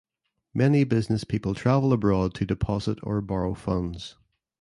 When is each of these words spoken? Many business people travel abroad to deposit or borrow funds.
Many 0.55 0.83
business 0.83 1.23
people 1.23 1.53
travel 1.53 1.93
abroad 1.93 2.33
to 2.33 2.45
deposit 2.47 2.97
or 3.03 3.21
borrow 3.21 3.53
funds. 3.53 4.15